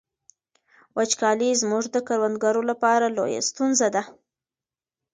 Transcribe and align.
وچکالي 0.95 1.49
زموږ 1.61 1.83
د 1.91 1.97
کروندګرو 2.07 2.61
لپاره 2.71 3.05
لویه 3.17 3.41
ستونزه 3.49 3.87
ده. 3.95 4.03